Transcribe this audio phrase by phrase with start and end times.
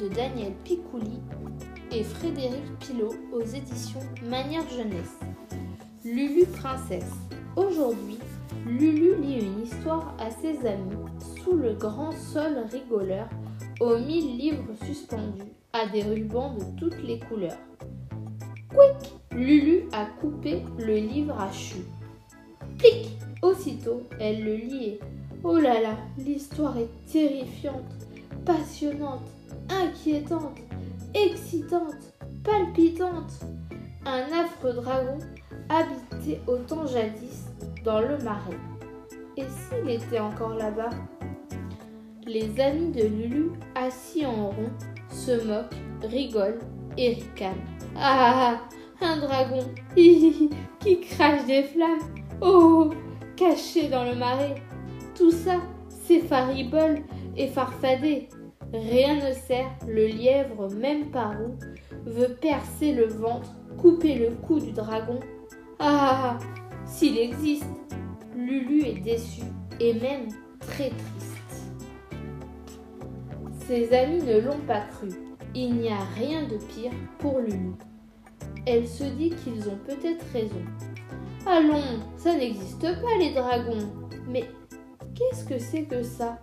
[0.00, 1.20] de Daniel Picouli
[1.90, 5.18] et Frédéric Pilot aux éditions Manière Jeunesse.
[6.04, 7.12] Lulu Princesse.
[7.56, 8.18] Aujourd'hui,
[8.66, 11.04] Lulu lit une histoire à ses amis
[11.42, 13.28] sous le grand sol rigoleur
[13.80, 17.58] aux mille livres suspendus à des rubans de toutes les couleurs.
[18.68, 21.76] Quick Lulu a coupé le livre à chu.
[22.78, 23.10] Plic
[23.42, 25.00] Aussitôt, elle le liait.
[25.42, 28.06] Oh là là, l'histoire est terrifiante,
[28.44, 29.28] passionnante,
[29.68, 30.58] inquiétante,
[31.14, 33.40] excitante, palpitante.
[34.04, 35.18] Un affreux dragon
[35.68, 37.46] habitait au temps jadis
[37.84, 38.58] dans le marais.
[39.36, 40.90] Et s'il était encore là-bas?
[42.26, 44.70] Les amis de Lulu, assis en rond,
[45.08, 46.60] se moquent, rigolent
[46.96, 47.66] et ricanent.
[47.96, 48.60] Ah
[49.00, 49.64] Un dragon
[49.96, 51.98] qui crache des flammes
[52.40, 52.90] Oh
[53.36, 54.54] Caché dans le marais
[55.14, 57.02] Tout ça, c'est faribole
[57.36, 58.28] et farfadet.
[58.72, 61.56] Rien ne sert, le lièvre, même par où,
[62.06, 65.20] veut percer le ventre, couper le cou du dragon.
[65.78, 66.38] Ah
[66.86, 67.66] S'il existe
[68.34, 69.42] Lulu est déçu
[69.78, 70.28] et même
[70.60, 71.72] très triste.
[73.66, 75.08] Ses amis ne l'ont pas cru.
[75.54, 77.72] Il n'y a rien de pire pour Lulu.
[78.66, 80.62] Elle se dit qu'ils ont peut-être raison.
[81.46, 83.92] Allons, ça n'existe pas les dragons.
[84.28, 84.44] Mais
[85.14, 86.38] qu'est-ce que c'est que ça?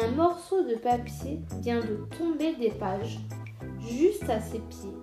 [0.00, 3.18] Un morceau de papier vient de tomber des pages,
[3.78, 4.96] juste à ses pieds.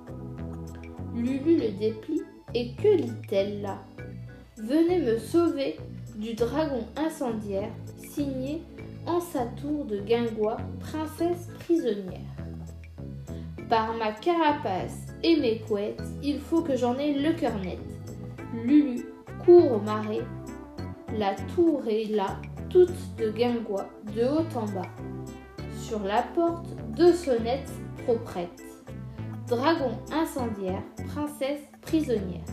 [1.14, 2.24] Lulu le déplie
[2.56, 3.78] et que lit-elle là?
[4.58, 5.78] Venez me sauver
[6.16, 8.64] du dragon incendiaire, signé
[9.06, 12.20] en sa tour de guingois, princesse prisonnière.
[13.70, 17.78] Par ma carapace et mes couettes, il faut que j'en ai le cœur net.
[18.66, 19.06] Lulu
[19.46, 20.26] court au marais,
[21.16, 24.90] la tour est là, toute de guingois, de haut en bas.
[25.78, 27.72] Sur la porte, deux sonnettes
[28.06, 28.64] proprettes.
[29.48, 32.46] Dragon incendiaire, princesse prisonnière.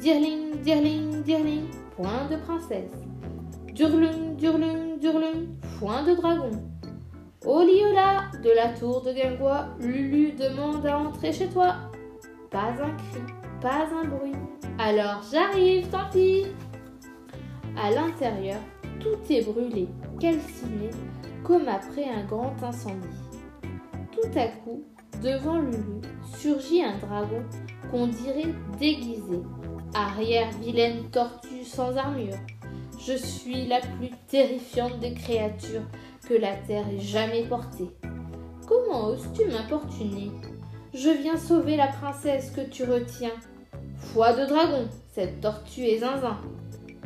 [0.00, 1.66] Dirling, dirling, dirling,
[1.96, 2.90] point de princesse.
[3.72, 5.46] Durlung, durlung, durlung,
[5.78, 6.50] point de dragon.
[7.44, 11.74] Oliola, de la tour de Guingois, Lulu demande à entrer chez toi.
[12.50, 13.20] Pas un cri,
[13.60, 14.32] pas un bruit.
[14.78, 16.46] Alors j'arrive, tant pis.
[17.76, 18.60] À l'intérieur,
[19.04, 19.86] tout est brûlé,
[20.18, 20.88] calciné,
[21.44, 23.06] comme après un grand incendie.
[24.12, 24.82] Tout à coup,
[25.22, 26.00] devant Lulu,
[26.38, 27.42] surgit un dragon
[27.90, 29.42] qu'on dirait déguisé,
[29.92, 32.38] Arrière vilaine tortue sans armure,
[33.06, 35.86] je suis la plus terrifiante des créatures
[36.26, 37.90] que la terre ait jamais portée.
[38.66, 40.30] Comment oses-tu m'importuner?
[40.94, 43.34] Je viens sauver la princesse que tu retiens.
[43.98, 46.38] Foi de dragon, cette tortue est zinzin.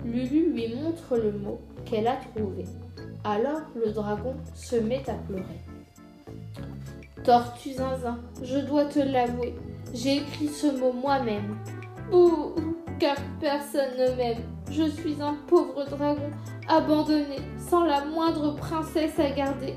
[0.04, 2.64] Lulu lui montre le mot qu'elle a trouvé.
[3.24, 5.60] Alors le dragon se met à pleurer.
[7.24, 9.54] Tortue zinzin, je dois te l'avouer,
[9.92, 11.56] j'ai écrit ce mot moi-même.
[12.12, 12.54] Ouh,
[12.98, 14.42] car personne ne m'aime.
[14.70, 16.30] Je suis un pauvre dragon,
[16.68, 19.74] abandonné, sans la moindre princesse à garder.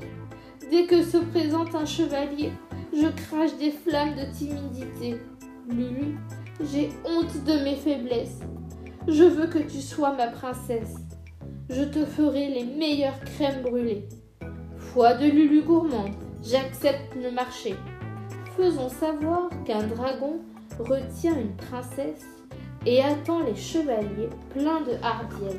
[0.70, 2.52] Dès que se présente un chevalier,
[2.92, 5.16] je crache des flammes de timidité.
[5.68, 6.16] Lulu,
[6.72, 8.40] j'ai honte de mes faiblesses.
[9.08, 10.94] Je veux que tu sois ma princesse.
[11.68, 14.08] Je te ferai les meilleures crèmes brûlées.
[14.76, 17.74] Foi de Lulu gourmande, j'accepte le marché.
[18.56, 20.40] Faisons savoir qu'un dragon
[20.78, 22.26] retient une princesse
[22.86, 25.56] et attend les chevaliers pleins de hardiesse.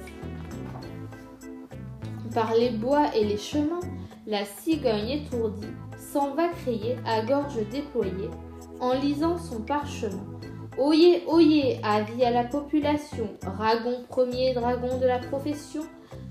[2.33, 3.81] Par les bois et les chemins,
[4.25, 5.67] la cigogne étourdie
[5.97, 8.29] s'en va crier à gorge déployée
[8.79, 10.23] en lisant son parchemin.
[10.77, 15.83] Oyez, oyez, avis à la population, Ragon premier dragon de la profession,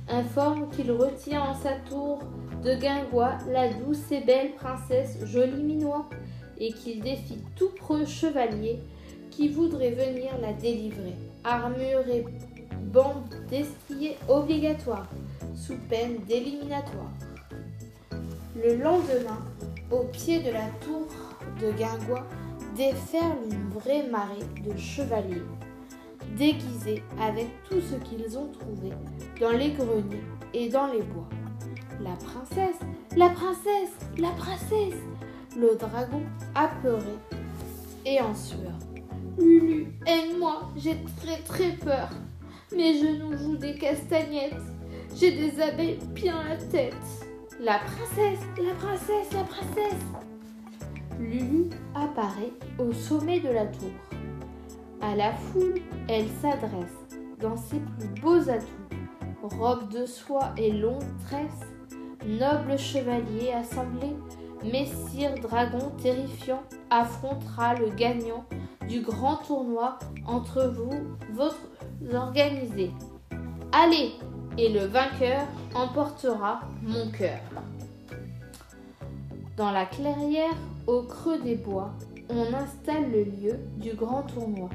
[0.09, 2.19] informe qu'il retient en sa tour
[2.65, 6.07] de guingois la douce et belle princesse jolie minois,
[6.59, 8.81] et qu'il défie tout preux chevalier
[9.31, 11.15] qui voudrait venir la délivrer.
[11.45, 12.25] Armure et
[12.81, 15.07] bande d'estrier obligatoire,
[15.55, 17.13] sous peine d'éliminatoire.
[18.57, 19.39] Le lendemain,
[19.93, 21.07] au pied de la tour
[21.61, 22.27] de Guingois,
[22.75, 25.43] déferle une vraie marée de chevaliers,
[26.37, 28.91] déguisés avec tout ce qu'ils ont trouvé
[29.41, 30.23] dans les greniers
[30.55, 31.29] et dans les bois.
[32.01, 32.81] La princesse,
[33.17, 35.01] la princesse, la princesse
[35.57, 36.23] Le dragon
[36.55, 37.15] a pleuré
[38.07, 38.73] et en sueur.
[39.39, 42.11] Lulu, aide-moi, j'ai très très peur.
[42.75, 44.55] Mes genoux jouent des castagnettes.
[45.15, 46.95] J'ai des abeilles bien la tête.
[47.61, 50.32] La princesse, la princesse, la princesse.
[51.23, 53.93] Lulu apparaît au sommet de la tour.
[55.01, 57.07] À la foule, elle s'adresse
[57.41, 58.67] dans ses plus beaux atouts.
[59.43, 61.69] Robe de soie et longue tresse,
[62.27, 64.09] noble chevalier assemblé,
[64.65, 68.45] Messire Dragon terrifiant affrontera le gagnant
[68.89, 71.59] du grand tournoi entre vous, votre
[72.15, 72.91] organisé.
[73.73, 74.13] Allez,
[74.59, 77.41] et le vainqueur emportera mon cœur.
[79.57, 80.57] Dans la clairière,
[80.87, 81.93] au creux des bois,
[82.31, 84.71] on installe le lieu du grand tournoi.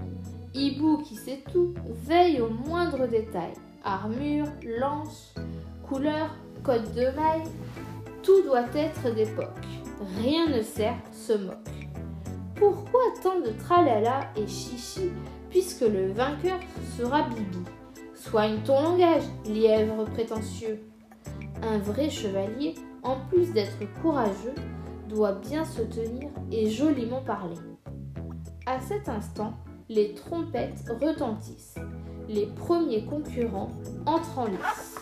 [0.54, 1.74] Hibou qui sait tout
[2.06, 3.54] veille au moindre détail.
[3.84, 4.46] Armure,
[4.80, 5.34] lance,
[5.90, 6.30] couleur,
[6.64, 7.50] code de maille,
[8.22, 9.66] tout doit être d'époque.
[10.22, 11.56] Rien ne sert, se moque.
[12.56, 15.10] Pourquoi tant de tralala et chichi
[15.50, 16.60] puisque le vainqueur
[16.98, 17.66] sera Bibi?
[18.14, 20.84] Soigne ton langage, lièvre prétentieux.
[21.63, 24.56] Un vrai chevalier, en plus d'être courageux,
[25.09, 27.56] doit bien se tenir et joliment parler.
[28.65, 29.54] À cet instant,
[29.89, 31.75] les trompettes retentissent.
[32.27, 33.71] Les premiers concurrents
[34.06, 34.95] entrent en lice.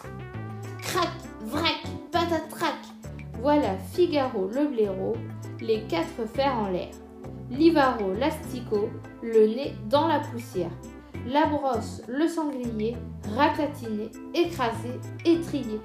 [0.82, 1.10] Crac,
[1.42, 1.82] vrac,
[2.12, 2.76] patatrac
[3.42, 5.14] Voilà Figaro le blaireau,
[5.60, 6.92] les quatre fers en l'air.
[7.50, 8.90] Livaro l'astico,
[9.24, 10.72] le nez dans la poussière.
[11.28, 12.96] La brosse, le sanglier,
[13.36, 15.80] ratatiné, écrasé, étrié.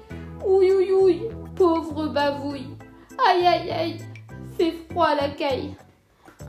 [0.45, 1.21] Ouï, ouï, ouï,
[1.55, 2.75] pauvre bavouille.
[3.27, 3.97] Aïe, aïe, aïe,
[4.57, 5.75] fait froid la caille.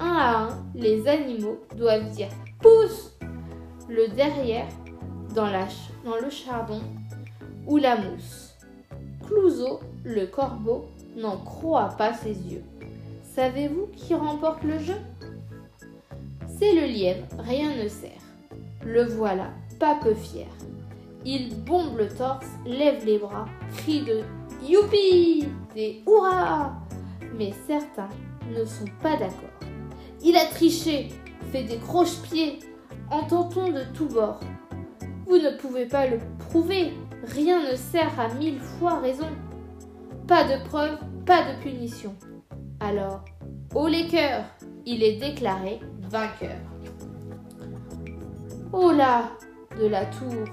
[0.01, 2.29] Un à un, les animaux doivent dire
[2.61, 3.13] pousse
[3.89, 4.69] le derrière
[5.35, 5.67] dans, la,
[6.05, 6.81] dans le chardon
[7.67, 8.57] ou la mousse.
[9.27, 10.87] Clouseau, le corbeau,
[11.17, 12.65] n'en croit pas ses yeux.
[13.35, 14.97] Savez-vous qui remporte le jeu?
[16.59, 18.11] C'est le lièvre, rien ne sert.
[18.85, 20.47] Le voilà, pas peu fier.
[21.25, 23.47] Il bombe le torse, lève les bras,
[23.77, 24.23] crie de
[24.67, 26.75] Youpi et Hurrah
[27.37, 28.09] Mais certains
[28.51, 29.51] ne sont pas d'accord.
[30.23, 31.09] Il a triché,
[31.53, 32.59] fait des croche-pieds,
[33.11, 34.41] entend-on de tous bords.
[35.27, 36.19] Vous ne pouvez pas le
[36.51, 36.93] prouver,
[37.25, 39.29] rien ne sert à mille fois raison.
[40.27, 42.15] Pas de preuve, pas de punition.
[42.81, 43.25] Alors,
[43.75, 44.45] haut les cœurs,
[44.87, 46.59] il est déclaré vainqueur.
[48.73, 49.31] Oh là,
[49.79, 50.45] de la tour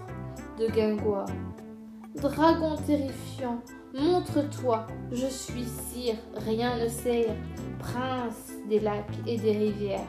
[0.60, 3.62] de dragon terrifiant,
[3.94, 7.34] montre-toi, je suis sire, rien ne sert,
[7.80, 10.08] prince des lacs et des rivières.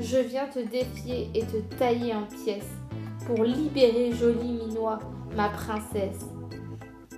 [0.00, 2.72] Je viens te défier et te tailler en pièces
[3.26, 4.98] pour libérer joli Minois,
[5.36, 6.26] ma princesse.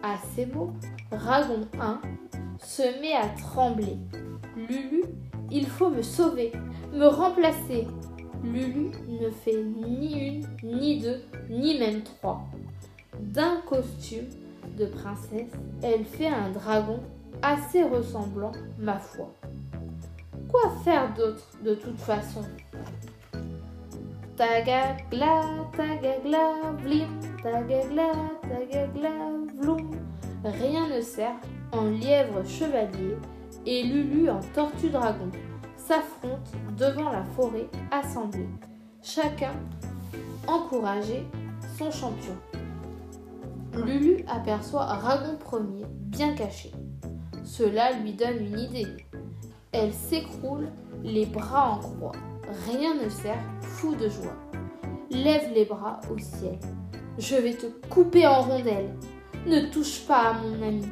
[0.03, 0.73] À ces mots,
[1.11, 2.01] Ragon 1
[2.59, 3.97] se met à trembler.
[4.69, 5.05] Lulu,
[5.51, 6.53] il faut me sauver,
[6.93, 7.87] me remplacer.
[8.45, 12.45] Lulu ne fait ni une, ni deux, ni même trois.
[13.19, 14.27] D'un costume
[14.79, 15.51] de princesse,
[15.83, 17.01] elle fait un dragon
[17.43, 19.33] assez ressemblant, ma foi.
[20.51, 22.43] Quoi faire d'autre de toute façon?
[24.37, 25.41] Tagagla,
[25.77, 27.09] tagagla, vlim,
[27.43, 28.13] tagagla,
[28.43, 29.11] tagagla,
[29.57, 29.91] vloum.
[30.45, 31.37] Rien ne sert
[31.73, 33.17] en lièvre chevalier
[33.65, 35.31] et Lulu en tortue dragon
[35.87, 38.49] s'affrontent devant la forêt assemblée,
[39.03, 39.53] chacun
[40.47, 41.27] encourager
[41.77, 42.37] son champion.
[43.75, 46.73] Lulu aperçoit Ragon Premier bien caché.
[47.45, 48.87] Cela lui donne une idée.
[49.73, 50.69] Elle s'écroule,
[51.03, 52.13] les bras en croix.
[52.67, 54.37] Rien ne sert, fou de joie.
[55.11, 56.59] Lève les bras au ciel.
[57.19, 58.95] Je vais te couper en rondelles.
[59.47, 60.87] Ne touche pas à mon ami.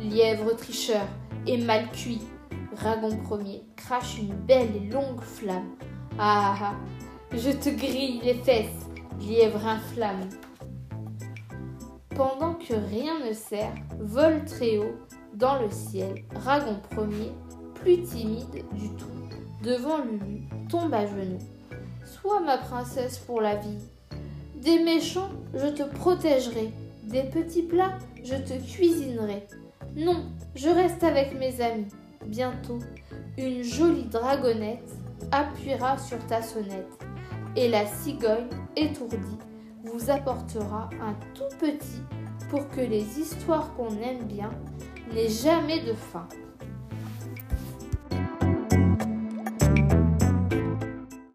[0.00, 1.06] Lièvre tricheur
[1.46, 2.20] et mal cuit.
[2.76, 5.70] Ragon premier crache une belle et longue flamme.
[6.18, 6.74] Ah ah,
[7.32, 8.88] je te grille les fesses,
[9.20, 10.28] lièvre inflamme.
[12.14, 14.96] Pendant que rien ne sert, vole très haut
[15.34, 17.32] dans le ciel, Ragon premier,
[17.74, 19.06] plus timide du tout,
[19.62, 21.38] devant Lulu, tombe à genoux.
[22.04, 23.78] Sois ma princesse pour la vie.
[24.56, 26.72] Des méchants, je te protégerai.
[27.04, 29.46] Des petits plats, je te cuisinerai.
[29.96, 30.24] Non,
[30.54, 31.88] je reste avec mes amis.
[32.26, 32.78] Bientôt,
[33.36, 34.90] une jolie dragonnette
[35.30, 36.98] appuiera sur ta sonnette,
[37.56, 39.38] et la cigogne, étourdie,
[39.84, 42.02] vous apportera un tout petit
[42.50, 44.50] pour que les histoires qu'on aime bien
[45.12, 46.28] n'aient jamais de fin.